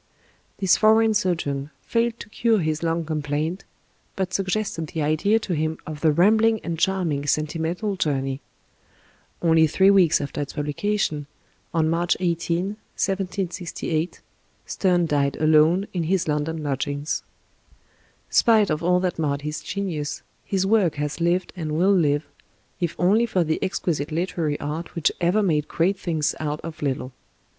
This 0.57 0.77
foreign 0.77 1.13
sojourn 1.13 1.69
failed 1.83 2.19
to 2.21 2.29
cure 2.29 2.57
his 2.57 2.81
lung 2.81 3.05
complaint, 3.05 3.65
but 4.15 4.33
suggested 4.33 4.87
the 4.87 5.03
idea 5.03 5.37
to 5.37 5.53
him 5.53 5.77
of 5.85 6.01
the 6.01 6.11
rambling 6.11 6.59
and 6.63 6.79
charming 6.79 7.27
"Sentimental 7.27 7.95
Journey." 7.97 8.41
Only 9.43 9.67
three 9.67 9.91
weeks 9.91 10.19
after 10.19 10.41
its 10.41 10.53
publication, 10.53 11.27
on 11.71 11.87
March 11.87 12.17
18, 12.19 12.77
1768, 12.97 14.21
Steme 14.65 15.05
died 15.05 15.37
alone 15.37 15.85
in 15.93 16.05
his 16.05 16.27
London 16.27 16.63
lodgings. 16.63 17.21
Spite 18.31 18.71
of 18.71 18.81
all 18.81 18.99
that 19.01 19.19
marred 19.19 19.43
his 19.43 19.61
genius, 19.61 20.23
his 20.43 20.65
work 20.65 20.95
has 20.95 21.21
lived 21.21 21.53
and 21.55 21.73
will 21.77 21.93
live, 21.93 22.27
if 22.79 22.95
only 22.97 23.27
for 23.27 23.43
the 23.43 23.61
exquisite 23.63 24.11
literary 24.11 24.59
art 24.59 24.95
which 24.95 25.11
ever 25.21 25.43
made 25.43 25.67
great 25.67 25.99
things 25.99 26.33
out 26.39 26.59
of 26.61 26.81
little. 26.81 27.11